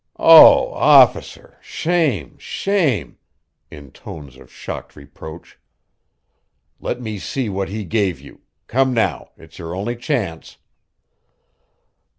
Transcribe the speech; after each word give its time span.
"Oh, 0.17 0.71
officer! 0.73 1.59
Shame! 1.61 2.35
Shame!" 2.39 3.19
in 3.69 3.91
tones 3.91 4.35
of 4.37 4.51
shocked 4.51 4.95
reproach. 4.95 5.59
"Let 6.79 6.99
me 6.99 7.19
see 7.19 7.49
what 7.49 7.69
he 7.69 7.85
gave 7.85 8.19
you 8.19 8.41
come 8.65 8.95
now, 8.95 9.29
it's 9.37 9.59
your 9.59 9.75
only 9.75 9.95
chance." 9.95 10.57